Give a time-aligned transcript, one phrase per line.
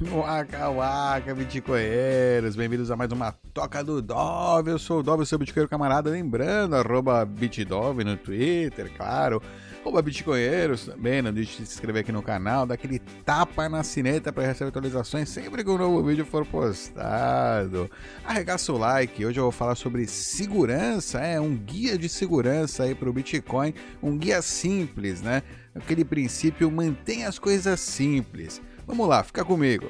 [0.00, 5.36] Waka waka, bitcoinheiros, bem-vindos a mais uma Toca do Dove, eu sou o Dove, seu
[5.36, 9.42] bitcoinheiro camarada, lembrando, arroba bitdove no Twitter, claro,
[9.80, 13.82] arroba bitcoinheiros também, não deixe de se inscrever aqui no canal, dá aquele tapa na
[13.82, 17.90] sineta para receber atualizações sempre que um novo vídeo for postado.
[18.24, 22.94] Arregaça o like, hoje eu vou falar sobre segurança, é um guia de segurança aí
[22.94, 25.42] para o Bitcoin, um guia simples, né?
[25.74, 28.62] Aquele princípio, mantenha as coisas simples.
[28.88, 29.86] Vamos lá, fica comigo.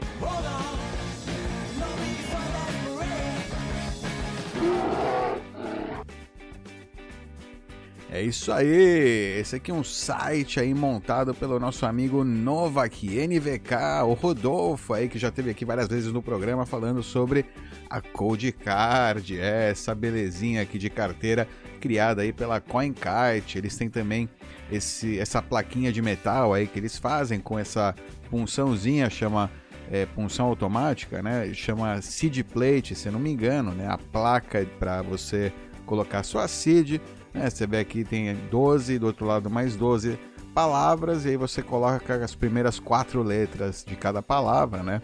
[8.11, 14.03] É isso aí, esse aqui é um site aí montado pelo nosso amigo Novak NVK,
[14.05, 17.45] o Rodolfo aí que já teve aqui várias vezes no programa falando sobre
[17.89, 21.47] a Code Card, essa belezinha aqui de carteira
[21.79, 23.59] criada aí pela CoinKite.
[23.59, 24.29] Eles têm também
[24.71, 27.95] esse, essa plaquinha de metal aí que eles fazem com essa
[28.31, 29.51] punçãozinha, chama
[29.91, 31.53] é, punção automática, né?
[31.55, 33.87] Chama seed plate, se não me engano, né?
[33.89, 35.53] A placa para você
[35.87, 37.01] colocar sua seed.
[37.33, 37.49] Né?
[37.49, 40.19] Você vê aqui tem 12, do outro lado mais 12
[40.55, 45.01] palavras, e aí você coloca as primeiras quatro letras de cada palavra, né?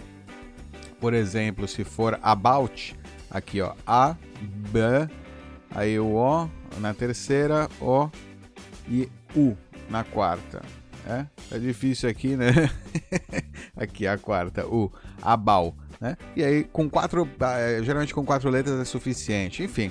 [1.00, 2.96] Por exemplo, se for about,
[3.30, 4.80] aqui ó, A, B,
[5.70, 8.08] aí o O na terceira, O
[8.88, 9.56] e U
[9.88, 10.62] na quarta.
[11.06, 12.50] É, é difícil aqui, né?
[13.76, 16.16] aqui a quarta, o abal, né?
[16.34, 19.62] E aí com quatro, ah, geralmente com quatro letras é suficiente.
[19.62, 19.90] Enfim,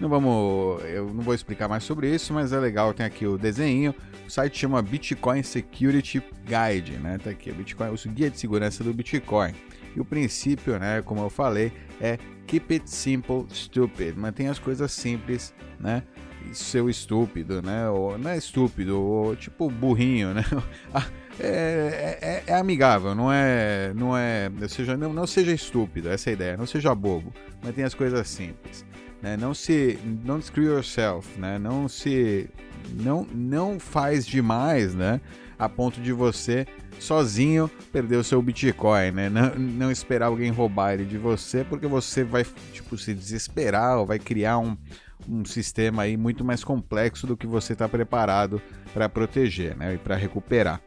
[0.00, 2.92] não vamos, eu não vou explicar mais sobre isso, mas é legal.
[2.94, 3.94] Tem aqui o desenho.
[4.26, 7.18] O site chama Bitcoin Security Guide, né?
[7.18, 9.54] Tá aqui o Bitcoin, o guia de segurança do Bitcoin.
[9.94, 11.02] E o princípio, né?
[11.02, 14.16] Como eu falei, é keep it simple, stupid.
[14.16, 16.02] Mantenha as coisas simples, né?
[16.52, 17.88] Seu estúpido, né?
[17.88, 20.44] Ou, não é estúpido, ou tipo burrinho, né?
[20.92, 21.06] Ah,
[21.40, 26.32] é, é, é, amigável, não é, não é, seja, não, não seja estúpido, essa é
[26.32, 28.84] a ideia, não seja bobo, mas tem as coisas simples,
[29.20, 29.36] né?
[29.36, 31.58] Não se, não screw yourself, né?
[31.58, 32.48] Não se,
[32.92, 35.20] não, não faz demais, né?
[35.58, 36.66] A ponto de você
[36.98, 39.28] sozinho perder o seu Bitcoin, né?
[39.28, 44.06] Não, não esperar alguém roubar ele de você, porque você vai tipo se desesperar ou
[44.06, 44.76] vai criar um
[45.28, 48.60] um sistema aí muito mais complexo do que você está preparado
[48.92, 50.80] para proteger né, e para recuperar.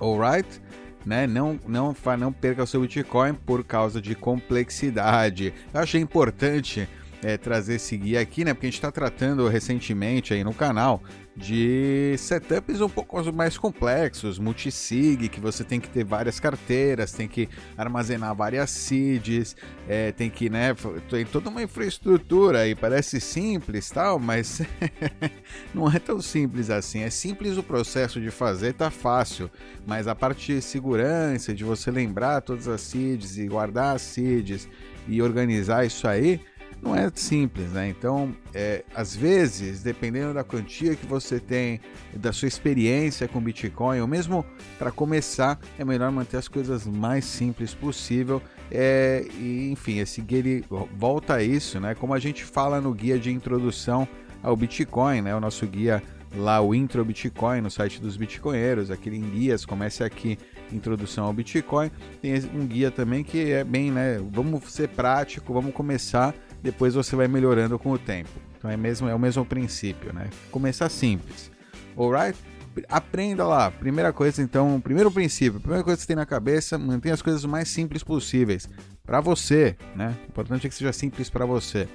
[0.00, 0.60] Alright?
[1.04, 1.26] Né?
[1.26, 5.52] Não, não, não perca o seu Bitcoin por causa de complexidade.
[5.72, 6.88] Eu achei importante
[7.24, 8.52] é, trazer esse guia aqui, né?
[8.52, 11.02] Porque a gente está tratando recentemente aí no canal
[11.34, 17.26] de setups um pouco mais complexos, multisig, que você tem que ter várias carteiras, tem
[17.26, 17.48] que
[17.78, 19.56] armazenar várias seeds,
[19.88, 20.76] é, tem que, né,
[21.08, 24.60] tem toda uma infraestrutura aí, parece simples tal, mas
[25.74, 27.00] não é tão simples assim.
[27.00, 29.50] É simples o processo de fazer, tá fácil,
[29.86, 34.68] mas a parte de segurança, de você lembrar todas as seeds e guardar as seeds
[35.08, 36.40] e organizar isso aí,
[36.84, 37.88] não é simples, né?
[37.88, 41.80] Então, é, às vezes, dependendo da quantia que você tem,
[42.14, 44.44] da sua experiência com Bitcoin, ou mesmo
[44.78, 48.42] para começar, é melhor manter as coisas mais simples possível.
[48.70, 50.64] É, e, enfim, esse guia ele
[50.96, 51.94] volta a isso, né?
[51.94, 54.06] Como a gente fala no guia de introdução
[54.42, 55.34] ao Bitcoin, né?
[55.34, 56.02] O nosso guia
[56.36, 60.38] lá, o Intro Bitcoin, no site dos Bitcoinheiros, aquele em guias, comece aqui,
[60.72, 61.90] introdução ao Bitcoin.
[62.20, 64.20] Tem um guia também que é bem, né?
[64.30, 66.34] Vamos ser prático, vamos começar
[66.64, 68.30] depois você vai melhorando com o tempo.
[68.56, 70.30] Então é, mesmo, é o mesmo princípio, né?
[70.50, 71.52] Começar simples.
[71.94, 72.38] Alright?
[72.88, 73.70] Aprenda lá.
[73.70, 77.44] Primeira coisa, então, primeiro princípio, primeira coisa que você tem na cabeça, mantenha as coisas
[77.44, 78.66] o mais simples possíveis
[79.04, 80.16] para você, né?
[80.26, 81.86] O importante é que seja simples para você.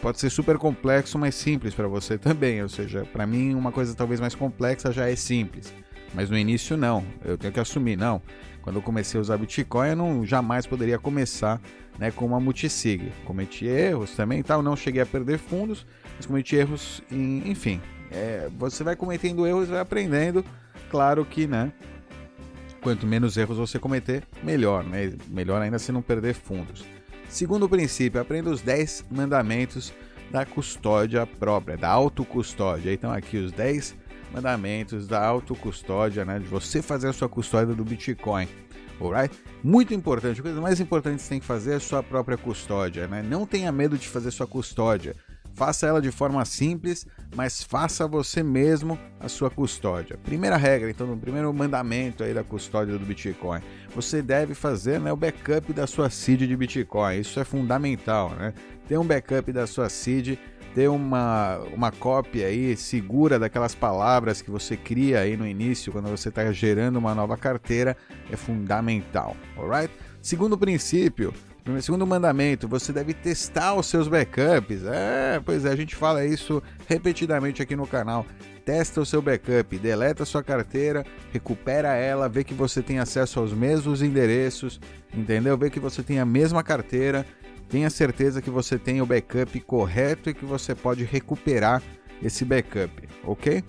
[0.00, 2.62] Pode ser super complexo, mas simples para você também.
[2.62, 5.72] Ou seja, para mim, uma coisa talvez mais complexa já é simples.
[6.14, 7.04] Mas no início, não.
[7.24, 8.22] Eu tenho que assumir, não.
[8.62, 11.60] Quando eu comecei a usar Bitcoin, eu não jamais poderia começar
[11.98, 13.12] né, com uma multisig.
[13.24, 17.80] Cometi erros também tal, não cheguei a perder fundos, mas cometi erros, em, enfim.
[18.10, 20.44] É, você vai cometendo erros e vai aprendendo.
[20.90, 21.72] Claro que, né?
[22.80, 25.12] Quanto menos erros você cometer, melhor, né?
[25.28, 26.84] Melhor ainda se não perder fundos.
[27.28, 29.92] Segundo princípio, aprenda os 10 mandamentos
[30.30, 32.92] da custódia própria, da autocustódia.
[32.92, 33.96] Então aqui os 10
[34.32, 36.38] mandamentos da autocustódia, né?
[36.38, 38.48] De você fazer a sua custódia do Bitcoin.
[39.00, 39.36] Alright?
[39.62, 42.36] Muito importante, a coisa mais importante que você tem que fazer é a sua própria
[42.36, 43.22] custódia, né?
[43.22, 45.14] Não tenha medo de fazer sua custódia.
[45.56, 50.18] Faça ela de forma simples, mas faça você mesmo a sua custódia.
[50.22, 53.62] Primeira regra, então, o primeiro mandamento aí da custódia do Bitcoin.
[53.94, 57.20] Você deve fazer né, o backup da sua seed de Bitcoin.
[57.20, 58.52] Isso é fundamental, né?
[58.86, 60.38] Ter um backup da sua seed
[60.76, 66.10] ter uma, uma cópia aí segura daquelas palavras que você cria aí no início, quando
[66.10, 67.96] você está gerando uma nova carteira,
[68.30, 69.90] é fundamental, alright?
[70.20, 71.32] Segundo princípio,
[71.80, 74.84] segundo mandamento, você deve testar os seus backups.
[74.84, 78.26] É, pois é, a gente fala isso repetidamente aqui no canal.
[78.62, 83.40] Testa o seu backup, deleta a sua carteira, recupera ela, vê que você tem acesso
[83.40, 84.78] aos mesmos endereços,
[85.14, 85.56] entendeu?
[85.56, 87.24] Vê que você tem a mesma carteira,
[87.68, 91.82] tenha certeza que você tem o backup correto e que você pode recuperar
[92.22, 93.62] esse backup, ok?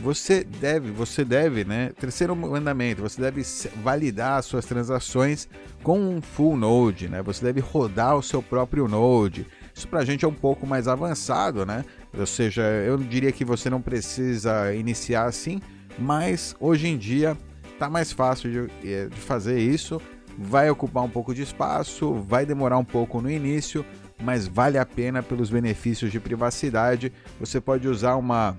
[0.00, 1.90] Você deve, você deve, né?
[1.98, 3.42] Terceiro mandamento, você deve
[3.82, 5.48] validar as suas transações
[5.82, 7.20] com um full node, né?
[7.22, 9.44] Você deve rodar o seu próprio node.
[9.74, 11.84] Isso para a gente é um pouco mais avançado, né?
[12.16, 15.60] Ou seja, eu diria que você não precisa iniciar assim,
[15.98, 17.36] mas hoje em dia
[17.76, 20.00] tá mais fácil de, eh, de fazer isso.
[20.40, 23.84] Vai ocupar um pouco de espaço, vai demorar um pouco no início,
[24.22, 27.12] mas vale a pena pelos benefícios de privacidade.
[27.40, 28.56] Você pode usar uma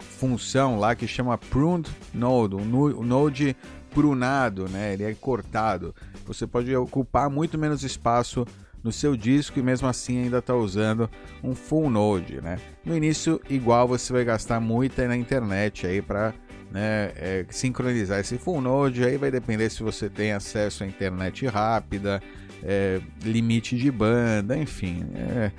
[0.00, 3.56] função lá que chama pruned node, um node
[3.90, 4.94] prunado, né?
[4.94, 5.94] Ele é cortado.
[6.26, 8.44] Você pode ocupar muito menos espaço
[8.82, 11.08] no seu disco e mesmo assim ainda está usando
[11.42, 12.58] um full node, né?
[12.84, 16.34] No início, igual você vai gastar muito na internet aí para
[16.76, 19.02] né, é, sincronizar esse full node.
[19.02, 22.22] Aí vai depender se você tem acesso à internet rápida,
[22.62, 25.06] é, limite de banda, enfim.
[25.14, 25.50] É,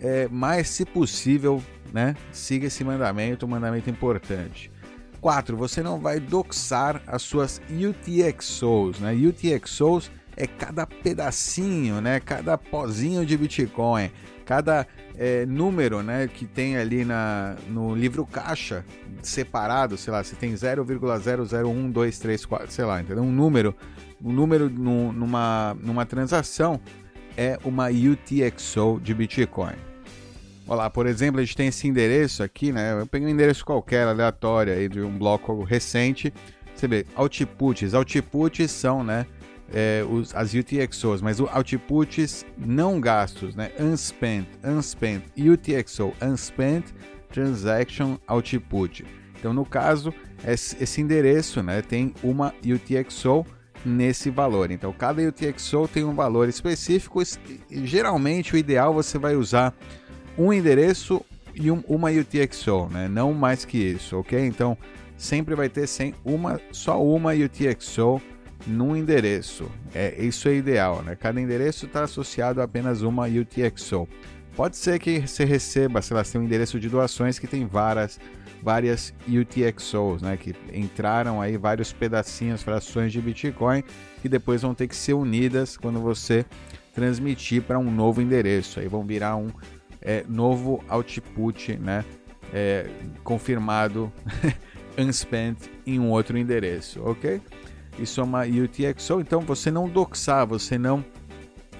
[0.00, 1.60] é, mas se possível,
[1.92, 2.14] né?
[2.30, 4.70] Siga esse mandamento, um mandamento importante.
[5.20, 5.56] 4.
[5.56, 9.12] Você não vai doxar as suas UTXOs, né?
[9.12, 12.20] UTXOs é cada pedacinho, né?
[12.20, 14.08] Cada pozinho de Bitcoin,
[14.50, 14.86] cada
[15.16, 16.26] é, número, né?
[16.26, 18.84] Que tem ali na, no livro caixa
[19.22, 23.22] separado, sei lá, se tem 0,001234, sei lá, entendeu?
[23.22, 23.72] Um número,
[24.20, 26.80] um número numa, numa transação
[27.36, 29.76] é uma UTXO de Bitcoin.
[30.66, 33.00] Olha lá, por exemplo, a gente tem esse endereço aqui, né?
[33.00, 36.34] Eu peguei um endereço qualquer, aleatório, aí, de um bloco recente.
[36.74, 37.94] Você vê, outputs.
[37.94, 39.26] Outputs são, né?
[39.72, 43.70] É, os, as UTXOs, mas o outputs não gastos, né?
[43.78, 46.86] Unspent, unspent, UTXO, unspent
[47.28, 49.04] transaction output.
[49.38, 50.12] Então, no caso,
[50.44, 53.46] esse, endereço, né, tem uma UTXO
[53.86, 54.70] nesse valor.
[54.70, 57.22] Então, cada UTXO tem um valor específico.
[57.70, 59.72] Geralmente, o ideal você vai usar
[60.36, 61.24] um endereço
[61.54, 63.08] e um, uma UTXO, né?
[63.08, 64.38] Não mais que isso, ok?
[64.46, 64.76] Então
[65.16, 68.20] sempre vai ter sem uma, só uma UTXO
[68.66, 69.70] num endereço.
[69.94, 71.16] É, isso é ideal, né?
[71.16, 74.08] Cada endereço está associado a apenas uma UTXO.
[74.54, 78.20] Pode ser que você receba, sei lá, tem um endereço de doações que tem várias,
[78.62, 80.36] várias UTXOs, né?
[80.36, 83.82] Que entraram aí vários pedacinhos, frações de Bitcoin
[84.20, 86.44] que depois vão ter que ser unidas quando você
[86.94, 88.80] transmitir para um novo endereço.
[88.80, 89.48] Aí vão virar um
[90.02, 92.04] é, novo output, né?
[92.52, 92.86] É,
[93.22, 94.12] confirmado
[94.98, 97.40] unspent em um outro endereço, ok?
[97.98, 101.04] Isso é uma UTXO, então você não doxar, você não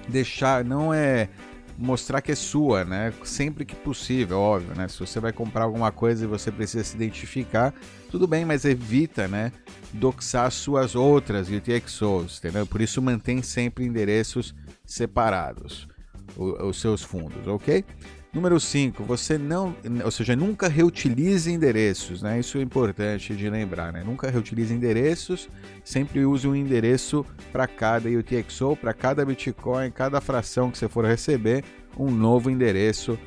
[0.07, 1.29] deixar, não é
[1.77, 3.11] mostrar que é sua, né?
[3.23, 4.87] Sempre que possível, óbvio, né?
[4.87, 7.73] Se você vai comprar alguma coisa e você precisa se identificar,
[8.09, 9.51] tudo bem, mas evita, né?
[9.93, 12.67] Doxar suas outras UTXOs, entendeu?
[12.67, 14.53] Por isso mantém sempre endereços
[14.85, 15.87] separados
[16.37, 17.83] os seus fundos, ok?
[18.33, 19.75] Número 5, você não,
[20.05, 22.39] ou seja, nunca reutilize endereços, né?
[22.39, 24.03] Isso é importante de lembrar, né?
[24.05, 25.49] Nunca reutilize endereços,
[25.83, 31.03] sempre use um endereço para cada UTXO, para cada Bitcoin, cada fração que você for
[31.03, 31.65] receber,
[31.97, 33.19] um novo endereço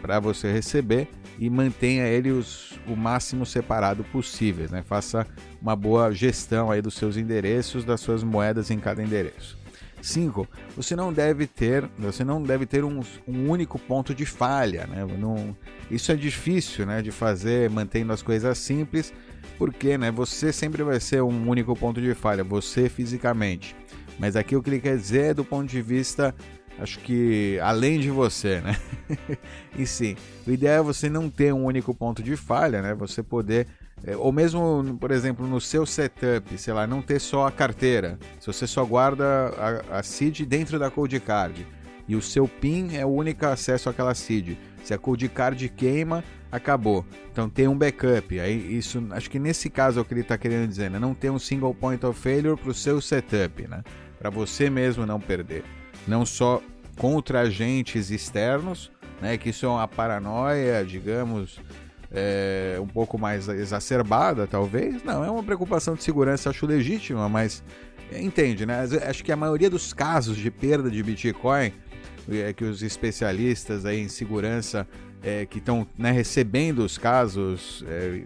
[0.00, 4.84] para você receber e mantenha ele os, o máximo separado possível, né?
[4.84, 5.26] Faça
[5.60, 9.63] uma boa gestão aí dos seus endereços, das suas moedas em cada endereço.
[10.04, 10.46] 5.
[10.76, 15.04] Você não deve ter, você não deve ter um, um único ponto de falha, né?
[15.18, 15.56] Não,
[15.90, 19.12] isso é difícil, né, de fazer mantendo as coisas simples,
[19.56, 23.74] porque, né, você sempre vai ser um único ponto de falha, você fisicamente.
[24.18, 26.34] Mas aqui o que ele quer dizer é do ponto de vista
[26.78, 28.76] acho que além de você, né?
[29.78, 32.94] e sim, o ideal é você não ter um único ponto de falha, né?
[32.94, 33.66] Você poder
[34.06, 38.18] é, ou mesmo, por exemplo, no seu setup, sei lá, não ter só a carteira.
[38.38, 39.24] Se você só guarda
[39.90, 41.66] a, a seed dentro da cold card
[42.06, 44.58] e o seu PIN é o único acesso àquela seed.
[44.84, 47.04] Se a cold card queima, acabou.
[47.32, 48.38] Então tem um backup.
[48.38, 50.98] Aí isso, acho que nesse caso é o que ele está querendo dizer, né?
[50.98, 53.82] Não ter um single point of failure para o seu setup, né?
[54.18, 55.64] Para você mesmo não perder.
[56.06, 56.62] Não só
[56.98, 58.92] contra agentes externos,
[59.22, 59.38] né?
[59.38, 61.58] Que isso é uma paranoia, digamos,
[62.14, 65.02] é, um pouco mais exacerbada, talvez.
[65.02, 67.62] Não, é uma preocupação de segurança, acho legítima, mas
[68.12, 68.86] entende, né?
[69.06, 71.72] Acho que a maioria dos casos de perda de Bitcoin
[72.30, 74.86] é que os especialistas aí em segurança
[75.22, 78.22] é, que estão né, recebendo os casos, é,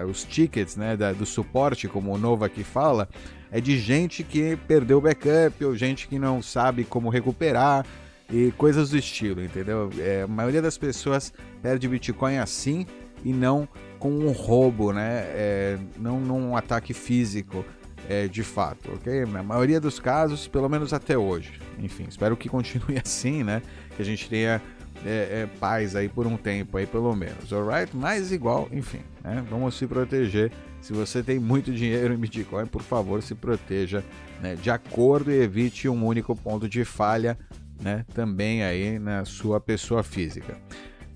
[0.00, 3.08] é, os tickets né, da, do suporte, como o Nova aqui fala,
[3.50, 7.84] é de gente que perdeu o backup ou gente que não sabe como recuperar
[8.32, 9.90] e coisas do estilo, entendeu?
[9.98, 12.86] É, a maioria das pessoas perde Bitcoin assim
[13.24, 13.68] e não
[13.98, 15.24] com um roubo, né?
[15.28, 17.64] É, não num ataque físico,
[18.08, 19.24] é, de fato, ok?
[19.26, 21.60] Na maioria dos casos, pelo menos até hoje.
[21.78, 23.62] Enfim, espero que continue assim, né?
[23.96, 24.60] Que a gente tenha
[25.04, 27.94] é, é, paz aí por um tempo aí, pelo menos, alright?
[27.96, 29.44] Mas igual, enfim, né?
[29.50, 30.52] Vamos se proteger.
[30.80, 34.04] Se você tem muito dinheiro em Bitcoin, por favor, se proteja
[34.40, 37.36] né, de acordo e evite um único ponto de falha
[37.80, 40.56] né, também aí na sua pessoa física.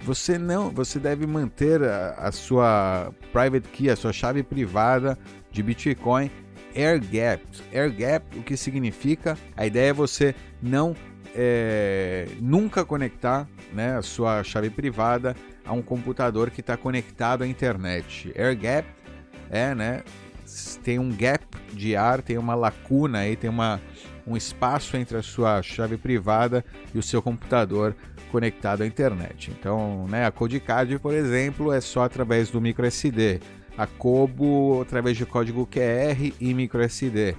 [0.03, 5.19] Você não, você deve manter a, a sua private key, a sua chave privada
[5.51, 6.31] de Bitcoin
[6.75, 7.45] air gap.
[7.73, 9.37] Air gap, o que significa?
[9.57, 10.95] A ideia é você não
[11.35, 17.47] é, nunca conectar né, a sua chave privada a um computador que está conectado à
[17.47, 18.33] internet.
[18.37, 18.89] Air gap
[19.51, 20.03] é, né?
[20.83, 23.81] Tem um gap de ar, tem uma lacuna aí, tem uma,
[24.27, 26.65] um espaço entre a sua chave privada
[26.95, 27.95] e o seu computador
[28.31, 29.51] conectado à internet.
[29.51, 33.41] Então, né, a Codecard, por exemplo, é só através do microSD.
[33.77, 37.35] A Kobo através de código QR e microSD.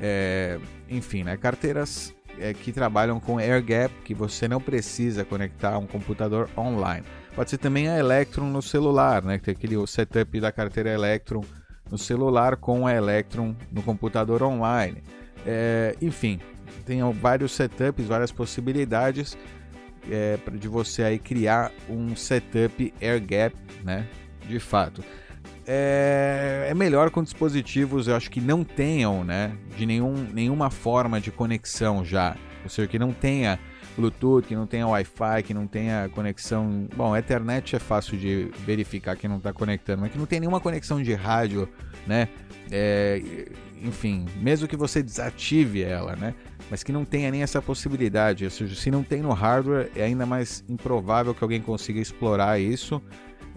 [0.00, 0.58] É,
[0.90, 6.48] enfim, né, carteiras é, que trabalham com AirGap, que você não precisa conectar um computador
[6.56, 7.04] online.
[7.34, 9.38] Pode ser também a Electron no celular, né?
[9.38, 11.44] Tem aquele setup da carteira Electron
[11.90, 15.02] no celular com a Electron no computador online.
[15.46, 16.40] É, enfim,
[16.84, 19.36] tem vários setups, várias possibilidades
[20.10, 24.06] é, de você aí criar um setup AirGap, né?
[24.48, 25.02] De fato.
[25.66, 29.52] É, é, melhor com dispositivos, eu acho que não tenham, né?
[29.76, 32.36] De nenhum, nenhuma forma de conexão já.
[32.62, 33.58] Ou seja, que não tenha
[33.96, 36.86] Bluetooth, que não tenha Wi-Fi, que não tenha conexão.
[36.94, 40.40] Bom, a Ethernet é fácil de verificar que não está conectando, mas que não tem
[40.40, 41.68] nenhuma conexão de rádio,
[42.06, 42.28] né?
[42.70, 43.46] É,
[43.82, 46.34] enfim, mesmo que você desative ela, né?
[46.70, 48.44] Mas que não tenha nem essa possibilidade.
[48.44, 52.58] Ou seja, se não tem no hardware, é ainda mais improvável que alguém consiga explorar
[52.60, 53.00] isso.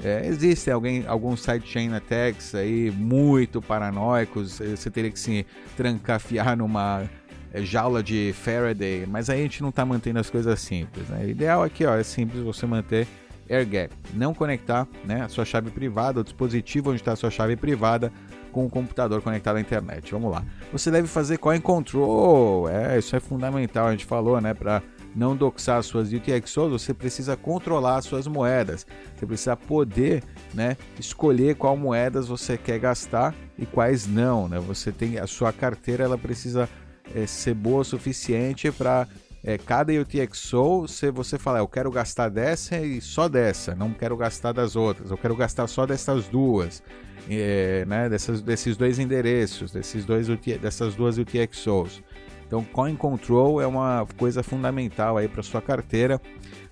[0.02, 4.60] É, existem alguém, alguns sidechain attacks aí muito paranoicos.
[4.60, 7.10] Você teria que se trancafiar numa
[7.56, 11.08] jaula de Faraday, mas aí a gente não está mantendo as coisas simples.
[11.10, 11.26] Né?
[11.26, 13.08] O ideal aqui ó, é simples você manter
[13.50, 17.32] air gap, não conectar né, a sua chave privada, o dispositivo onde está a sua
[17.32, 18.12] chave privada
[18.52, 20.12] com o computador conectado à internet.
[20.12, 20.44] Vamos lá.
[20.72, 24.82] Você deve fazer coin control, é, isso é fundamental, a gente falou, né, para
[25.16, 28.86] não doxar suas UTXOs, você precisa controlar suas moedas.
[29.16, 34.60] Você precisa poder, né, escolher qual moedas você quer gastar e quais não, né?
[34.60, 36.70] Você tem a sua carteira, ela precisa
[37.16, 39.08] é, ser boa o suficiente para
[39.44, 44.18] é, cada UTXO, se você falar, eu quero gastar dessa e só dessa, não quero
[44.18, 46.84] gastar das outras, eu quero gastar só dessas duas,
[47.30, 50.28] é, né, dessas, desses dois endereços, desses dois,
[50.62, 52.04] dessas duas UTXOs.
[52.46, 56.20] Então, Coin Control é uma coisa fundamental aí para sua carteira.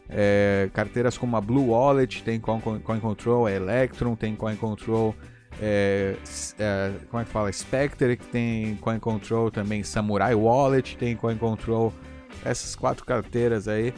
[0.10, 5.14] É, carteiras como a Blue Wallet tem Coin, Control, a Electron tem Coin Control,
[5.62, 6.16] é,
[6.60, 7.52] é, como é que fala?
[7.52, 11.94] Spectre que tem Coin Control também, Samurai Wallet tem Coin Control.
[12.46, 13.94] Essas quatro carteiras aí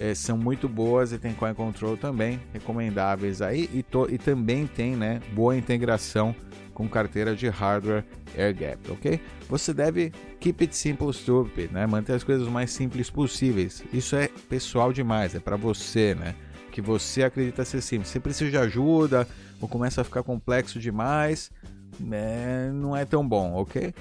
[0.00, 3.68] é, são muito boas e tem Coin Control também, recomendáveis aí.
[3.72, 6.34] E, to, e também tem né, boa integração
[6.72, 8.04] com carteira de hardware
[8.36, 9.20] air gap, ok?
[9.48, 11.86] Você deve keep it simple stupid, né?
[11.86, 13.84] Manter as coisas mais simples possíveis.
[13.92, 16.34] Isso é pessoal demais, é para você, né?
[16.74, 18.08] Que você acredita ser simples.
[18.08, 19.28] Se precisa de ajuda,
[19.60, 21.52] ou começa a ficar complexo demais,
[22.00, 23.94] né, não é tão bom, ok?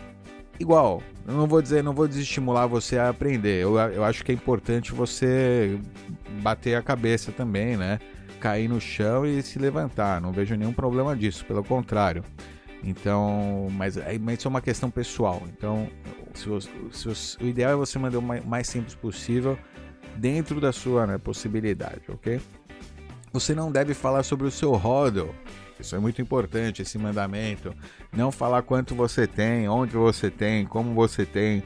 [0.59, 3.61] Igual, eu não vou dizer, não vou desestimular você a aprender.
[3.61, 5.79] Eu, eu acho que é importante você
[6.41, 7.99] bater a cabeça também, né?
[8.39, 10.19] Cair no chão e se levantar.
[10.19, 12.23] Não vejo nenhum problema disso, pelo contrário.
[12.83, 15.43] Então, mas, mas isso é uma questão pessoal.
[15.55, 15.87] Então,
[16.33, 19.59] se você, se você, o ideal é você mandar o mais simples possível
[20.17, 22.39] dentro da sua né, possibilidade, ok?
[23.33, 25.33] Você não deve falar sobre o seu hodl.
[25.79, 27.73] Isso é muito importante, esse mandamento.
[28.15, 31.63] Não falar quanto você tem, onde você tem, como você tem.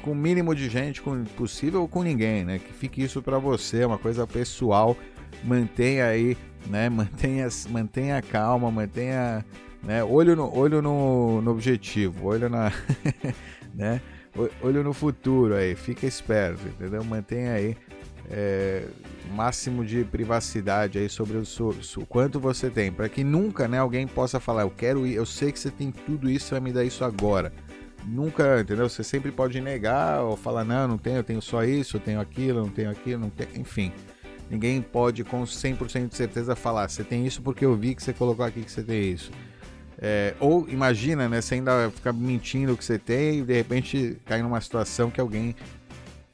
[0.00, 2.58] Com o mínimo de gente com, possível ou com ninguém, né?
[2.58, 4.96] Que fique isso para você, é uma coisa pessoal.
[5.44, 6.34] Mantenha aí,
[6.66, 6.88] né?
[6.90, 9.44] Mantenha, mantenha calma, mantenha
[9.82, 10.02] né?
[10.02, 12.72] olho, no, olho no, no objetivo, olho na.
[13.74, 14.00] né?
[14.62, 17.04] Olho no futuro aí, fica esperto, entendeu?
[17.04, 17.76] Mantenha aí
[18.30, 18.84] é,
[19.32, 21.42] máximo de privacidade aí sobre o,
[21.96, 25.26] o quanto você tem, para que nunca, né, alguém possa falar, eu quero ir, eu
[25.26, 27.52] sei que você tem tudo isso, vai me dar isso agora.
[28.06, 28.88] Nunca, entendeu?
[28.88, 32.20] Você sempre pode negar ou falar, não, não tenho, eu tenho só isso, eu tenho
[32.20, 33.92] aquilo, não tenho aquilo, não tenho, enfim.
[34.50, 38.14] Ninguém pode com 100% de certeza falar, você tem isso porque eu vi que você
[38.14, 39.30] colocou aqui que você tem isso.
[40.00, 41.40] É, ou imagina, né?
[41.40, 45.20] Você ainda fica mentindo o que você tem e de repente cai numa situação que
[45.20, 45.56] alguém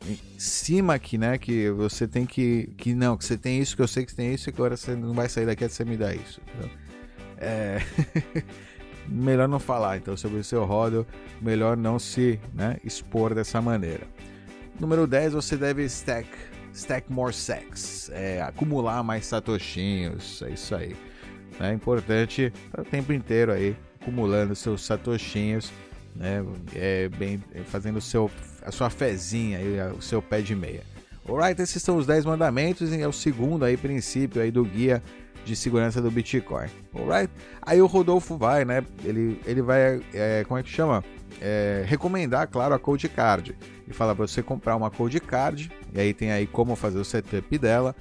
[0.08, 1.38] em cima aqui, né?
[1.38, 2.72] Que você tem que.
[2.76, 4.76] Que não, que você tem isso, que eu sei que você tem isso, e agora
[4.76, 6.40] você não vai sair daqui até você me dar isso.
[6.56, 6.70] Então,
[7.38, 7.78] é.
[9.08, 11.06] melhor não falar então sobre o seu ródio,
[11.40, 14.06] melhor não se né, expor dessa maneira.
[14.78, 16.28] Número 10, você deve stack,
[16.72, 20.96] stack more sex, é, acumular mais satoshinhos, é isso aí.
[21.60, 25.72] É importante o tempo inteiro aí acumulando seus satoshinhos,
[26.14, 26.44] né,
[26.74, 28.30] é, bem, fazendo seu,
[28.62, 30.82] a sua fezinha, aí, o seu pé de meia.
[31.28, 35.02] Alright, esses são os 10 mandamentos e é o segundo aí princípio aí do guia
[35.44, 36.68] de segurança do Bitcoin.
[36.94, 37.32] Alright?
[37.62, 38.84] Aí o Rodolfo vai, né?
[39.02, 41.02] Ele, ele vai, é, como é que chama?
[41.40, 43.56] É, recomendar, claro, a Code Card.
[43.86, 45.70] E fala para você comprar uma Code Card.
[45.92, 47.94] E aí tem aí como fazer o setup dela.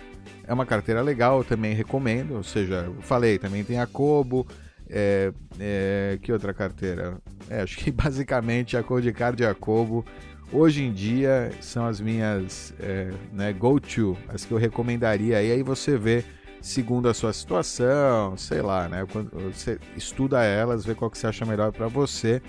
[0.45, 2.35] É uma carteira legal, eu também recomendo.
[2.35, 4.47] Ou seja, falei, também tem a Kobo.
[4.95, 7.17] É, é, que outra carteira?
[7.49, 10.05] É, acho que basicamente a Code Card e a Kobo
[10.51, 15.41] hoje em dia são as minhas é, né, go-to, as que eu recomendaria.
[15.41, 16.23] E aí você vê
[16.61, 19.05] segundo a sua situação, sei lá, né?
[19.11, 22.39] Quando você estuda elas, vê qual que você acha melhor para você.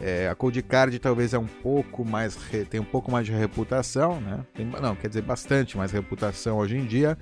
[0.00, 2.38] É, a Cold Card talvez é um pouco mais
[2.70, 4.44] tem um pouco mais de reputação, né?
[4.54, 7.16] Tem, não, quer dizer bastante mais reputação hoje em dia,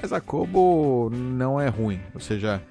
[0.00, 2.62] mas a Kobo não é ruim, ou seja,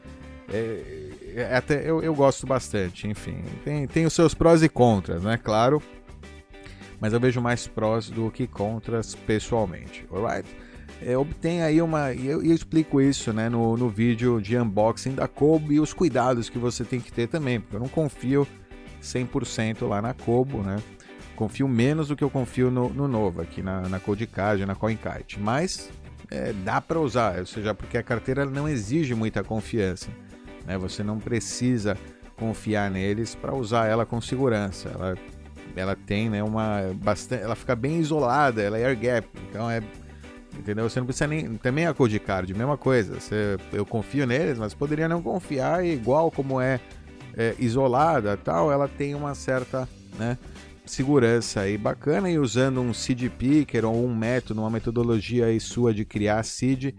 [0.47, 1.08] é,
[1.43, 5.37] até eu, eu gosto bastante, enfim, tem, tem os seus prós e contras, né?
[5.37, 5.81] Claro,
[6.99, 10.47] mas eu vejo mais prós do que contras pessoalmente, alright?
[11.01, 12.13] é, obtém aí uma.
[12.13, 15.93] E eu, eu, explico isso né, no, no vídeo de unboxing da Kobo e os
[15.93, 18.47] cuidados que você tem que ter também, porque eu não confio
[19.01, 20.77] 100% lá na Kobo, né?
[21.35, 25.39] Confio menos do que eu confio no, no novo, aqui na, na Codecard, na CoinKite.
[25.39, 25.89] Mas
[26.29, 30.09] é, dá para usar, ou seja, porque a carteira não exige muita confiança.
[30.69, 30.77] Né?
[30.77, 31.97] Você não precisa
[32.37, 34.89] confiar neles para usar ela com segurança.
[34.89, 35.17] Ela,
[35.75, 39.81] ela tem né, uma bastante, ela fica bem isolada, ela é air gap, então é
[40.57, 40.89] Entendeu?
[40.89, 41.55] Você não precisa nem.
[41.55, 43.17] Também a Code Card, mesma coisa.
[43.17, 46.81] Você, eu confio neles, mas poderia não confiar, igual como é,
[47.37, 50.37] é isolada tal, ela tem uma certa né,
[50.85, 52.29] segurança aí bacana.
[52.29, 56.93] E usando um seed picker ou um método, uma metodologia aí sua de criar seed,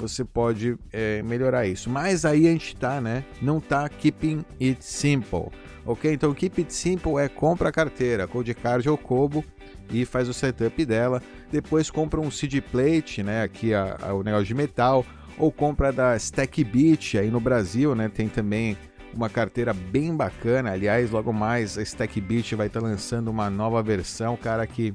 [0.00, 1.90] você pode é, melhorar isso.
[1.90, 3.24] Mas aí a gente tá, né?
[3.40, 5.48] Não tá keeping it simple.
[5.84, 6.12] Ok?
[6.12, 9.44] Então, keep it simple é compra a carteira, Code Card ou Kobo
[9.90, 11.22] e faz o setup dela.
[11.50, 13.42] Depois compra um CD plate, né?
[13.42, 15.04] Aqui a, a, o negócio de metal.
[15.38, 18.08] Ou compra da Stack Beat aí no Brasil, né?
[18.08, 18.76] Tem também
[19.14, 20.72] uma carteira bem bacana.
[20.72, 24.94] Aliás, logo mais a Stack Beat vai estar tá lançando uma nova versão, cara, que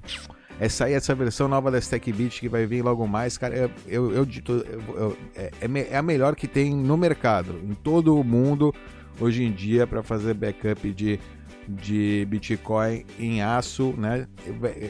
[0.59, 3.55] essa aí, essa versão nova da Stack Beat que vai vir logo mais, cara,
[3.87, 8.23] eu, eu, eu, é, é, é a melhor que tem no mercado, em todo o
[8.23, 8.73] mundo
[9.19, 11.19] hoje em dia para fazer backup de
[11.67, 14.27] de Bitcoin em aço, né?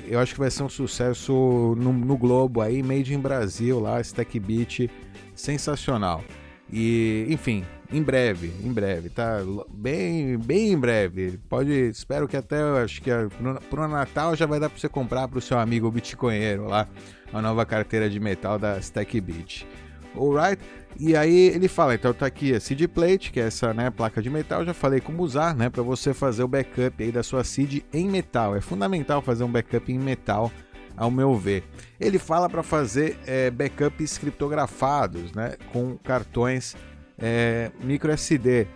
[0.07, 4.01] Eu acho que vai ser um sucesso no, no globo aí, made in Brasil lá,
[4.01, 4.89] StackBit,
[5.33, 6.23] sensacional.
[6.71, 9.39] E, enfim, em breve, em breve, tá?
[9.69, 11.39] Bem, bem em breve.
[11.49, 15.27] Pode, espero que até, acho que pro, pro Natal já vai dar para você comprar
[15.27, 16.87] para o seu amigo bitcoinheiro lá,
[17.31, 19.67] a nova carteira de metal da StackBit.
[20.15, 20.61] Alright?
[20.97, 24.21] E aí ele fala, então tá aqui a seed plate, que é essa né, placa
[24.21, 27.43] de metal, já falei como usar, né, para você fazer o backup aí da sua
[27.43, 28.55] seed em metal.
[28.55, 30.51] É fundamental fazer um backup em metal,
[30.97, 31.63] ao meu ver.
[31.99, 36.75] Ele fala para fazer é, backups criptografados, né, com cartões
[37.17, 38.67] é, micro SD.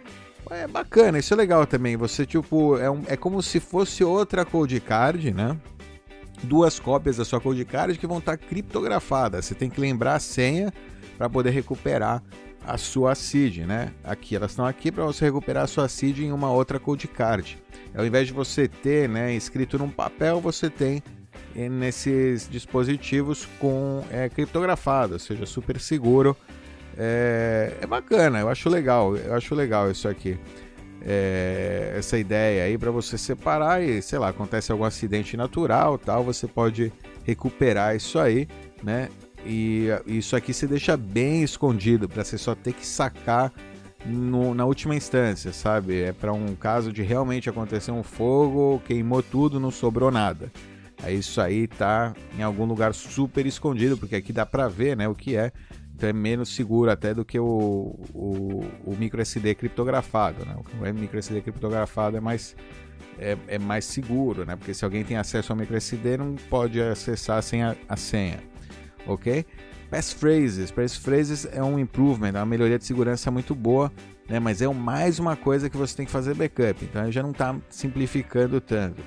[0.50, 1.96] É bacana, isso é legal também.
[1.96, 5.56] Você tipo é, um, é como se fosse outra code card, né?
[6.42, 9.46] Duas cópias da sua code card que vão estar tá criptografadas.
[9.46, 10.74] Você tem que lembrar a senha
[11.18, 12.24] para poder recuperar
[12.66, 13.92] a sua seed, né?
[14.04, 17.62] Aqui elas estão aqui para você recuperar a sua seed em uma outra code card.
[17.96, 21.04] Ao invés de você ter, né, escrito num papel, você tem
[21.56, 26.36] nesses dispositivos com é, criptografado, ou seja, super seguro.
[26.98, 30.38] É, é, bacana, eu acho legal, eu acho legal isso aqui.
[31.02, 36.24] É, essa ideia aí para você separar e, sei lá, acontece algum acidente natural, tal,
[36.24, 36.92] você pode
[37.24, 38.48] recuperar isso aí,
[38.84, 39.10] né?
[39.46, 43.54] E isso aqui se deixa bem escondido para você só ter que sacar
[44.06, 46.02] no, na última instância, sabe?
[46.02, 50.52] É para um caso de realmente acontecer um fogo, queimou tudo, não sobrou nada.
[51.04, 55.08] Aí isso aí tá em algum lugar super escondido, porque aqui dá para ver, né,
[55.08, 55.52] o que é.
[55.96, 60.56] Então é menos seguro até do que o, o, o micro SD criptografado, né?
[60.56, 62.56] O micro SD criptografado é mais
[63.18, 64.56] é, é, mais seguro, né?
[64.56, 68.40] Porque se alguém tem acesso ao micro SD, não pode acessar sem a, a senha
[69.06, 69.46] ok?
[69.90, 70.72] Passphrases.
[70.72, 73.92] Passphrases é um improvement, é uma melhoria de segurança muito boa
[74.30, 74.40] né?
[74.40, 76.86] Mas é mais uma coisa que você tem que fazer backup.
[76.86, 79.02] Então já não está simplificando tanto.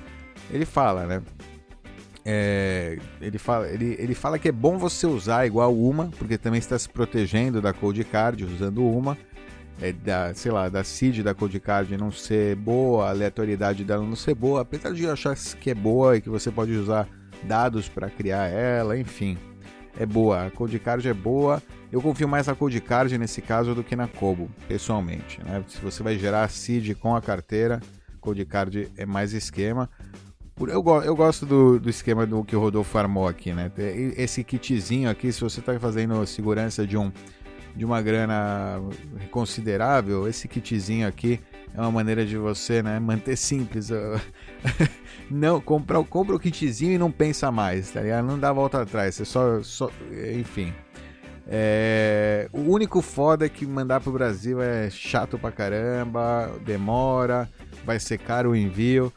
[0.51, 1.21] Ele fala, né?
[2.25, 6.59] É, ele, fala, ele, ele fala que é bom você usar igual uma, porque também
[6.59, 9.17] está se protegendo da Cold Card usando uma.
[9.81, 14.05] É, da, sei lá, da seed da Cold Card não ser boa, a aleatoriedade dela
[14.05, 17.07] não ser boa, apesar de achar que é boa e que você pode usar
[17.43, 19.37] dados para criar ela, enfim.
[19.99, 21.61] É boa, a Cold Card é boa.
[21.91, 25.39] Eu confio mais na Cold Card nesse caso do que na Kobo, pessoalmente.
[25.43, 25.63] Né?
[25.67, 27.79] Se você vai gerar seed com a carteira,
[28.19, 29.89] Cold Card é mais esquema.
[30.59, 33.71] Eu, eu gosto do, do esquema do que o Rodolfo armou aqui, né?
[34.15, 37.11] Esse kitzinho aqui, se você está fazendo segurança de um
[37.75, 38.79] de uma grana
[39.31, 41.39] considerável, esse kitzinho aqui
[41.73, 43.89] é uma maneira de você né, manter simples.
[45.29, 48.25] não, compra, compra o kitzinho e não pensa mais, tá ligado?
[48.25, 49.61] Não dá volta atrás, você só.
[49.63, 49.89] só
[50.35, 50.73] enfim.
[51.45, 57.49] É, o único foda é que mandar pro Brasil é chato pra caramba, demora,
[57.85, 59.11] vai ser caro o envio.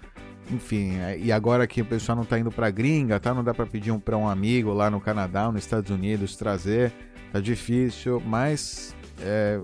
[0.51, 3.35] Enfim, é, e agora que o pessoal não tá indo pra gringa, tá?
[3.35, 6.93] Não dá pra pedir um pra um amigo lá no Canadá, nos Estados Unidos trazer.
[7.33, 9.59] Tá difícil, mas é,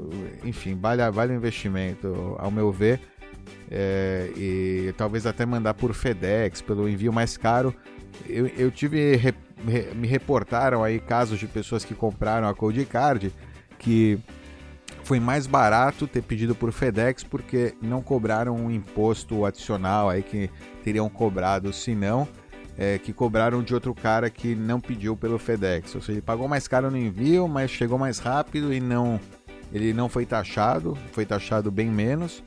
[0.44, 3.00] enfim, vale, vale o investimento, ao meu ver.
[3.70, 7.74] É, e talvez até mandar por FedEx, pelo envio mais caro.
[8.28, 9.18] Eu, eu tive.
[9.94, 13.32] Me reportaram aí casos de pessoas que compraram a Cold Card
[13.78, 14.18] que
[15.12, 20.48] foi mais barato ter pedido por FedEx porque não cobraram um imposto adicional aí que
[20.82, 22.26] teriam cobrado se não.
[22.78, 25.94] É, que cobraram de outro cara que não pediu pelo FedEx.
[25.94, 29.20] Ou seja, ele pagou mais caro no envio, mas chegou mais rápido e não
[29.70, 32.42] ele não foi taxado, foi taxado bem menos.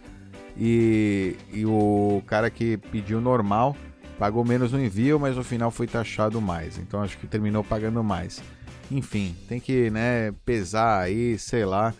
[0.57, 3.77] E, e o cara que pediu normal
[4.17, 6.79] pagou menos no envio, mas no final foi taxado mais.
[6.79, 8.41] Então acho que terminou pagando mais.
[8.89, 11.93] Enfim, tem que né, pesar aí, sei lá.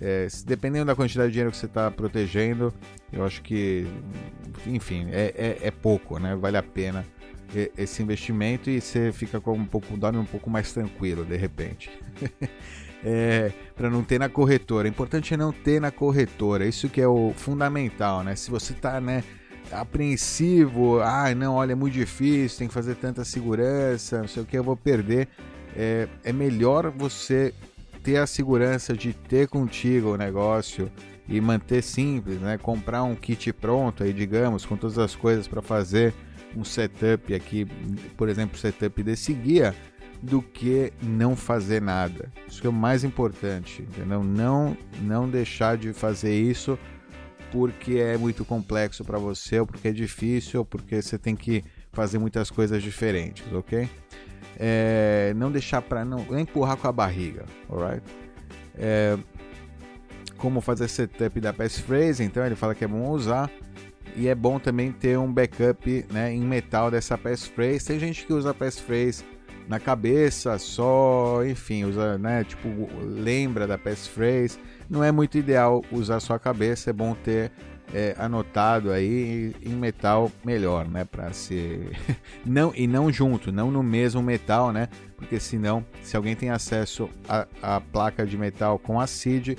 [0.00, 2.72] É, dependendo da quantidade de dinheiro que você está protegendo,
[3.12, 3.86] eu acho que,
[4.66, 6.36] enfim, é, é, é, pouco, né?
[6.36, 7.04] Vale a pena
[7.76, 11.90] esse investimento e você fica com um pouco, dorme um pouco mais tranquilo de repente.
[13.04, 14.86] é, para não ter na corretora.
[14.86, 16.64] O importante é não ter na corretora.
[16.64, 18.36] Isso que é o fundamental, né?
[18.36, 19.24] Se você está, né?
[19.72, 24.46] apreensivo, ah, não, olha, é muito difícil, tem que fazer tanta segurança, não sei o
[24.46, 25.28] que, eu vou perder.
[25.76, 27.54] É, é melhor você
[28.02, 30.90] ter a segurança de ter contigo o negócio
[31.28, 32.58] e manter simples, né?
[32.58, 36.12] Comprar um kit pronto aí, digamos, com todas as coisas para fazer
[36.56, 37.66] um setup aqui,
[38.16, 39.74] por exemplo, setup desse guia,
[40.22, 42.30] do que não fazer nada.
[42.46, 44.22] Isso que é o mais importante, entendeu?
[44.22, 46.78] Não, não deixar de fazer isso
[47.50, 51.64] porque é muito complexo para você, ou porque é difícil, ou porque você tem que
[51.92, 53.88] fazer muitas coisas diferentes, ok?
[54.62, 58.02] É, não deixar para não, empurrar com a barriga, alright?
[58.76, 59.16] É,
[60.36, 63.50] como fazer setup da passphrase, então ele fala que é bom usar
[64.16, 67.86] e é bom também ter um backup né, em metal dessa passphrase.
[67.86, 69.24] Tem gente que usa passphrase
[69.68, 72.68] na cabeça só, enfim, usa, né, tipo,
[73.00, 74.58] lembra da passphrase.
[74.88, 77.52] Não é muito ideal usar só a cabeça, é bom ter
[77.94, 81.90] é, anotado aí em metal melhor, né, para ser
[82.44, 84.88] não e não junto, não no mesmo metal, né?
[85.16, 87.08] Porque senão, se alguém tem acesso
[87.62, 89.58] à placa de metal com a seed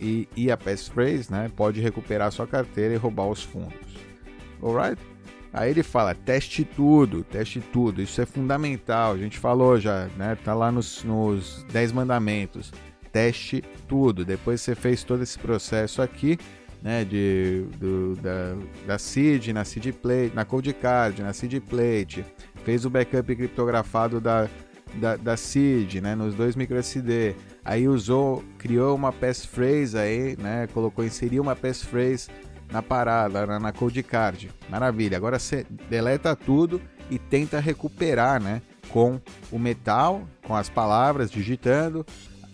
[0.00, 3.94] e, e a passphrase, né, pode recuperar sua carteira e roubar os fundos.
[4.62, 5.00] Alright?
[5.54, 8.02] Aí ele fala: teste tudo, teste tudo.
[8.02, 9.12] Isso é fundamental.
[9.12, 10.36] A gente falou já, né?
[10.44, 12.72] Tá lá nos, nos 10 mandamentos.
[13.12, 14.24] Teste tudo.
[14.24, 16.36] Depois você fez todo esse processo aqui,
[16.84, 17.02] né?
[17.02, 22.22] De, do, da, da seed, na seed plate, na cold card, na seed plate.
[22.62, 24.46] Fez o backup criptografado da,
[24.96, 26.14] da, da seed, né?
[26.14, 27.34] Nos dois micro SD.
[27.64, 30.66] Aí usou, criou uma passphrase aí, né?
[30.74, 32.28] Colocou, inseriu uma passphrase
[32.70, 34.50] na parada, na, na Code Card.
[34.68, 35.16] Maravilha.
[35.16, 38.60] Agora você deleta tudo e tenta recuperar, né?
[38.90, 39.18] Com
[39.50, 42.04] o metal, com as palavras, digitando.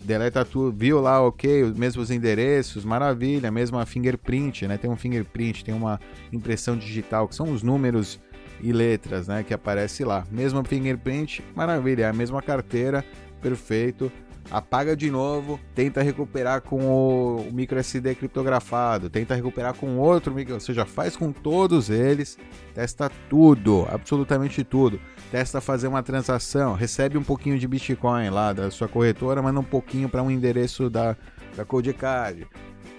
[0.03, 4.77] Deleta tudo, viu lá, ok, os mesmos endereços, maravilha, mesma fingerprint, né?
[4.77, 5.99] Tem um fingerprint, tem uma
[6.33, 8.19] impressão digital, que são os números
[8.61, 9.43] e letras, né?
[9.43, 10.25] Que aparece lá.
[10.31, 13.05] Mesma fingerprint, maravilha, é a mesma carteira,
[13.41, 14.11] perfeito
[14.49, 20.55] apaga de novo, tenta recuperar com o micro SD criptografado, tenta recuperar com outro micro,
[20.55, 22.37] ou seja, faz com todos eles,
[22.73, 24.99] testa tudo, absolutamente tudo.
[25.31, 29.63] Testa fazer uma transação, recebe um pouquinho de Bitcoin lá da sua corretora, manda um
[29.63, 31.15] pouquinho para um endereço da,
[31.55, 32.45] da Codecard.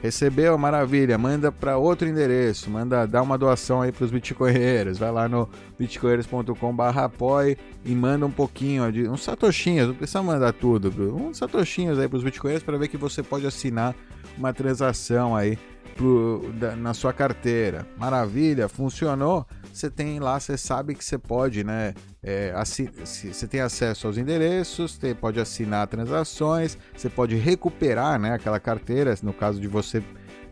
[0.00, 4.96] Recebeu, maravilha, manda para outro endereço, manda dar uma doação aí para os bitcoinheiros.
[4.96, 5.46] Vai lá no
[5.78, 12.08] bitcoinheiros.com/apoie e manda um pouquinho de uns satoshinhos, não precisa mandar tudo, uns satoshinhos aí
[12.08, 13.94] para os bitcoinheiros para ver que você pode assinar
[14.38, 15.58] uma transação aí
[15.94, 17.86] pro, da, na sua carteira.
[17.98, 19.46] Maravilha, funcionou.
[19.72, 21.94] Você tem lá, você sabe que você pode, né?
[22.22, 28.34] É, você tem acesso aos endereços, você pode assinar transações, você pode recuperar, né?
[28.34, 30.02] Aquela carteira, no caso de você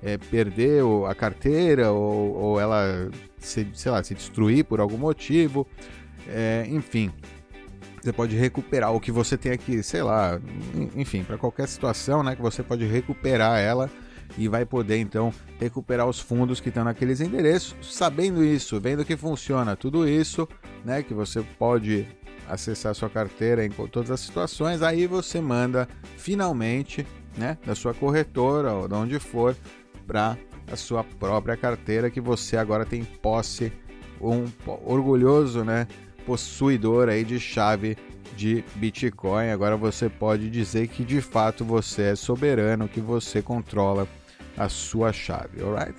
[0.03, 5.67] é, perder a carteira ou, ou ela, se, sei lá, se destruir por algum motivo.
[6.27, 7.13] É, enfim,
[8.01, 10.41] você pode recuperar o que você tem aqui, sei lá,
[10.97, 13.91] enfim, para qualquer situação, né, que você pode recuperar ela
[14.37, 17.75] e vai poder então recuperar os fundos que estão naqueles endereços.
[17.83, 20.49] Sabendo isso, vendo que funciona tudo isso,
[20.85, 22.07] né, que você pode
[22.49, 28.73] acessar sua carteira em todas as situações, aí você manda finalmente, né, da sua corretora
[28.73, 29.57] ou de onde for
[30.07, 30.37] para
[30.71, 33.73] a sua própria carteira que você agora tem posse
[34.21, 35.87] um orgulhoso, né,
[36.27, 37.97] possuidor aí de chave
[38.37, 39.51] de Bitcoin.
[39.51, 44.07] Agora você pode dizer que de fato você é soberano, que você controla
[44.57, 45.95] a sua chave, alright?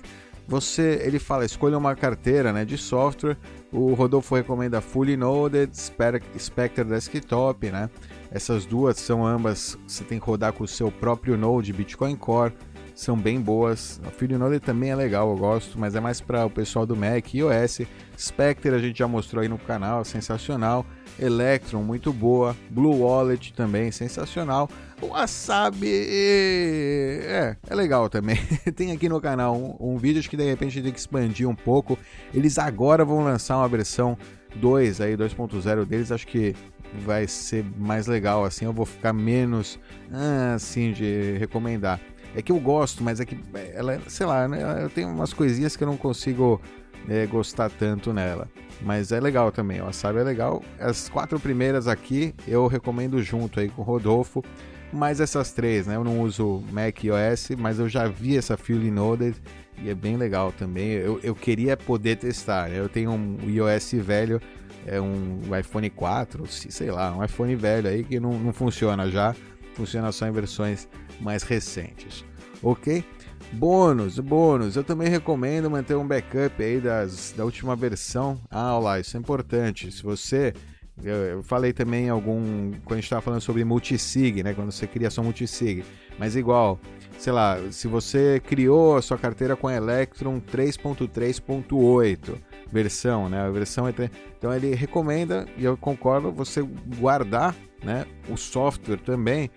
[0.46, 3.36] Você, ele fala, escolha uma carteira, né, de software.
[3.72, 7.88] O Rodolfo recomenda Fully Noded, Spectre Desktop, né?
[8.30, 12.52] Essas duas são ambas, você tem que rodar com o seu próprio Node Bitcoin Core
[12.94, 14.00] são bem boas.
[14.06, 17.34] A FreeNode também é legal, eu gosto, mas é mais para o pessoal do Mac
[17.34, 17.82] e iOS.
[18.18, 20.86] Spectre a gente já mostrou aí no canal, sensacional.
[21.18, 22.56] Electron, muito boa.
[22.70, 24.68] Blue Wallet também, sensacional.
[25.08, 28.36] Wasabi é, é legal também.
[28.74, 31.54] tem aqui no canal um, um vídeo acho que de repente tem que expandir um
[31.54, 31.98] pouco.
[32.32, 34.16] Eles agora vão lançar uma versão
[34.56, 36.54] 2 aí, 2.0 deles, acho que
[37.00, 39.78] vai ser mais legal assim, eu vou ficar menos
[40.12, 42.00] ah, assim de recomendar.
[42.34, 43.38] É que eu gosto, mas é que
[43.74, 46.60] ela, sei lá, né, eu tenho umas coisinhas que eu não consigo
[47.08, 48.48] é, gostar tanto nela.
[48.80, 50.62] Mas é legal também, o Wasabi é legal.
[50.78, 54.42] As quatro primeiras aqui eu recomendo junto aí com o Rodolfo.
[54.92, 55.96] Mas essas três, né?
[55.96, 59.36] Eu não uso Mac e iOS, mas eu já vi essa Fully Noded
[59.82, 60.90] e é bem legal também.
[60.90, 62.70] Eu, eu queria poder testar.
[62.70, 64.40] Eu tenho um iOS velho,
[64.86, 69.34] é um iPhone 4, sei lá, um iPhone velho aí que não, não funciona já.
[69.74, 70.86] Funciona só em versões
[71.18, 72.24] mais recentes.
[72.62, 73.02] Ok?
[73.52, 74.76] Bônus, bônus.
[74.76, 78.40] Eu também recomendo manter um backup aí das, da última versão.
[78.50, 79.90] Ah, olha lá, isso é importante.
[79.90, 80.52] Se você.
[81.02, 82.70] Eu falei também algum.
[82.84, 84.54] Quando a gente estava falando sobre multisig, né?
[84.54, 85.84] Quando você cria sua multisig.
[86.18, 86.78] Mas igual,
[87.18, 92.36] sei lá, se você criou a sua carteira com Electron 3.3.8
[92.72, 93.40] versão, né?
[93.42, 93.92] A versão é.
[94.38, 96.62] Então ele recomenda, e eu concordo, você
[96.98, 99.50] guardar né, o software também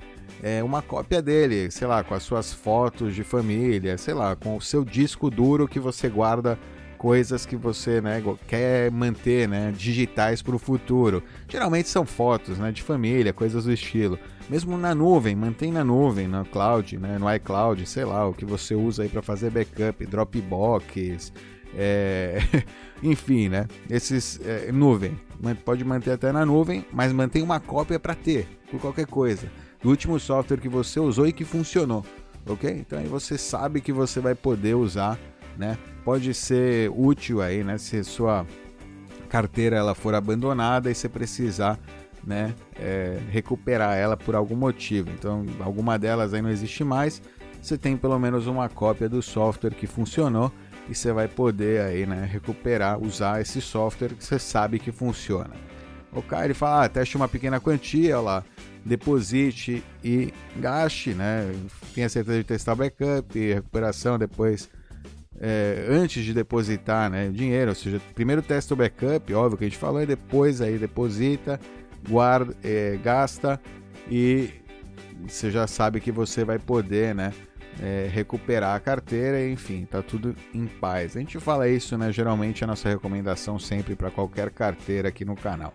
[0.44, 4.58] é, uma cópia dele, sei lá, com as suas fotos de família, sei lá, com
[4.58, 6.60] o seu disco duro que você guarda
[6.98, 11.24] coisas que você né, quer manter né, digitais para o futuro.
[11.48, 14.18] Geralmente são fotos né, de família, coisas do estilo.
[14.50, 18.46] Mesmo na nuvem, mantém na nuvem, no cloud, né, no iCloud, sei lá, o que
[18.46, 21.32] você usa aí para fazer backup, Dropbox,
[21.76, 22.40] é...
[23.04, 23.68] enfim, né?
[23.90, 25.20] Esses é, nuvem,
[25.64, 29.50] pode manter até na nuvem, mas mantém uma cópia para ter por qualquer coisa
[29.82, 32.04] do último software que você usou e que funcionou,
[32.48, 32.72] ok?
[32.72, 35.20] Então aí você sabe que você vai poder usar,
[35.58, 35.78] né?
[36.06, 37.78] Pode ser útil aí, né?
[37.80, 38.46] Se sua
[39.28, 41.80] carteira ela for abandonada e você precisar,
[42.24, 42.54] né?
[42.80, 45.10] É, recuperar ela por algum motivo.
[45.10, 47.22] Então alguma delas aí não existe mais,
[47.60, 50.52] você tem pelo menos uma cópia do software que funcionou
[50.88, 52.30] e você vai poder aí, né?
[52.32, 55.56] Recuperar, usar esse software que você sabe que funciona.
[56.14, 58.44] O cara ele fala, ah, teste uma pequena quantia, lá
[58.86, 61.52] deposite e gaste, né?
[61.96, 64.70] Tenha certeza de testar o backup, recuperação depois,
[65.40, 67.30] é, antes de depositar, né?
[67.30, 70.78] Dinheiro, ou seja, primeiro testa o backup, óbvio que a gente falou, e depois aí
[70.78, 71.60] deposita,
[72.08, 73.60] guarda, é, gasta
[74.10, 74.50] e
[75.28, 77.34] você já sabe que você vai poder, né?
[77.82, 81.18] É, recuperar a carteira, enfim, tá tudo em paz.
[81.18, 82.10] A gente fala isso, né?
[82.10, 85.74] Geralmente a nossa recomendação sempre para qualquer carteira aqui no canal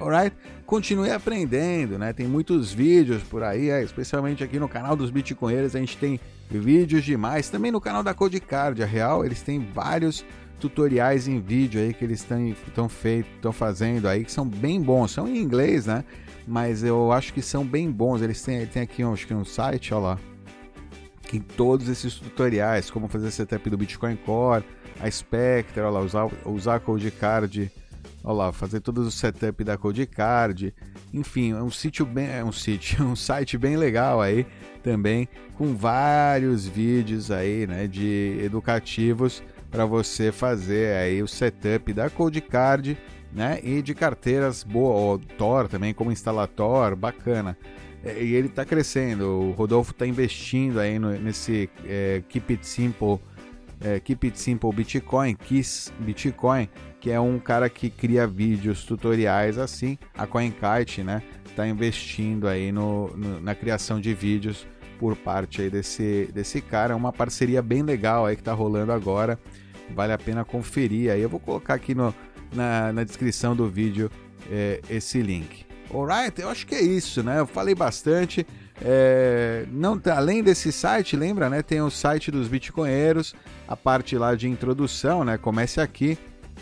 [0.00, 0.34] alright?
[0.64, 2.12] Continue aprendendo, né?
[2.12, 6.20] Tem muitos vídeos por aí, é, especialmente aqui no canal dos Bitcoinheiros, a gente tem
[6.48, 7.48] vídeos demais.
[7.48, 10.24] Também no canal da Codecard, a Real, eles têm vários
[10.58, 12.26] tutoriais em vídeo aí que eles
[12.66, 15.10] estão feito, estão fazendo aí que são bem bons.
[15.12, 16.04] São em inglês, né?
[16.46, 18.22] Mas eu acho que são bem bons.
[18.22, 20.18] Eles têm, têm aqui acho que um site, olha lá,
[21.22, 24.64] que todos esses tutoriais, como fazer setup do Bitcoin Core,
[25.00, 27.70] a Spectre, olha lá, usar, usar Codecard
[28.24, 30.74] Olha lá, fazer todo o setup da Codecard.
[31.12, 34.46] Enfim, é um sítio bem, é um sítio, um site bem legal aí
[34.82, 42.08] também com vários vídeos aí, né, de educativos para você fazer aí o setup da
[42.08, 42.96] Codecard,
[43.32, 47.56] né, e de carteiras boa, Tor também como instalator, bacana.
[48.04, 49.24] É, e ele está crescendo.
[49.26, 53.18] O Rodolfo está investindo aí no, nesse é, Keep It Simple,
[53.80, 56.68] é, Keep It Simple Bitcoin, Kiss Bitcoin,
[57.00, 59.98] que é um cara que cria vídeos tutoriais assim.
[60.16, 64.66] A CoinKite, né, está investindo aí no, no, na criação de vídeos
[64.98, 66.92] por parte aí desse, desse cara.
[66.92, 69.38] É uma parceria bem legal aí que está rolando agora.
[69.94, 71.22] Vale a pena conferir aí.
[71.22, 72.14] Eu vou colocar aqui no,
[72.52, 74.10] na, na descrição do vídeo
[74.50, 75.66] é, esse link.
[75.92, 77.40] Alright, eu acho que é isso, né?
[77.40, 78.46] Eu falei bastante.
[78.82, 81.62] É, não, além desse site, lembra, né?
[81.62, 83.34] Tem o site dos bitcoinheiros,
[83.66, 85.38] a parte lá de introdução, né?
[85.38, 86.18] Comece aqui.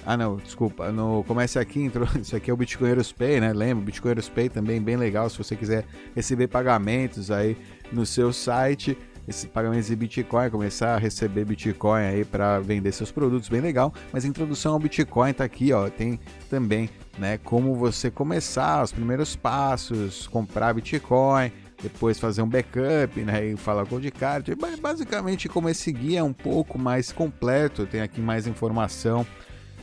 [0.07, 0.92] Ah, não, desculpa.
[0.92, 2.07] No Comece Aqui, intro...
[2.21, 3.53] isso aqui é o Bitcoinheiros Pay, né?
[3.53, 3.85] Lembra?
[3.85, 7.57] Bitcoinheiros Pay também bem legal se você quiser receber pagamentos aí
[7.92, 8.97] no seu site.
[9.27, 13.92] Esse pagamento de Bitcoin, começar a receber Bitcoin aí para vender seus produtos, bem legal.
[14.12, 15.90] Mas a introdução ao Bitcoin tá aqui, ó.
[15.90, 16.88] Tem também
[17.19, 17.38] né?
[17.38, 21.51] Como você começar os primeiros passos, comprar Bitcoin,
[21.83, 23.47] depois fazer um backup, né?
[23.47, 24.55] E falar com o de card.
[24.81, 29.27] Basicamente, como esse guia é um pouco mais completo, tem aqui mais informação,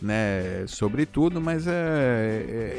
[0.03, 0.65] né?
[0.67, 1.71] Sobre tudo, mas é,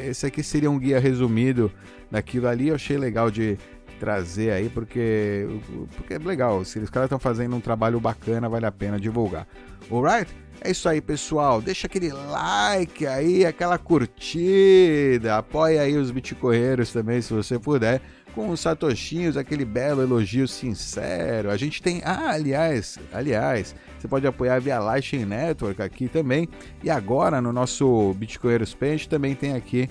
[0.03, 1.73] é, esse aqui seria um guia resumido
[2.11, 2.69] daquilo ali.
[2.69, 3.57] Eu achei legal de
[3.99, 5.49] trazer aí porque
[5.97, 6.65] porque é legal.
[6.65, 9.49] Se os caras estão fazendo um trabalho bacana, vale a pena divulgar.
[9.91, 10.31] Alright?
[10.61, 11.61] É isso aí, pessoal.
[11.61, 15.37] Deixa aquele like aí, aquela curtida.
[15.37, 18.01] Apoia aí os bitcoinheiros também, se você puder.
[18.35, 21.51] Com os satoshinhos, aquele belo elogio sincero.
[21.51, 22.03] A gente tem.
[22.05, 23.75] Ah, aliás, aliás,
[24.05, 26.47] você pode apoiar via Lightning Network aqui também.
[26.83, 29.89] E agora no nosso Bitcoinheiros Pay, também tem aqui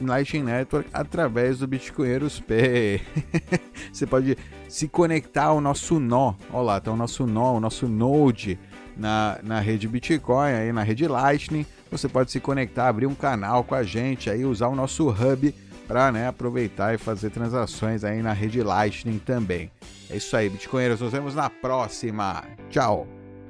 [0.00, 3.00] Lightning Network através do Bitcoinheiros Pay.
[3.92, 6.34] você pode se conectar ao nosso nó.
[6.52, 8.56] Olha lá, tá o nosso nó, o nosso Node
[8.96, 11.66] na, na rede Bitcoin, aí na rede Lightning.
[11.90, 15.52] Você pode se conectar, abrir um canal com a gente, aí usar o nosso hub
[15.88, 19.68] para né, aproveitar e fazer transações aí na rede Lightning também.
[20.08, 21.00] É isso aí, Bitcoinheiros.
[21.00, 22.44] Nos vemos na próxima.
[22.70, 23.17] Tchau!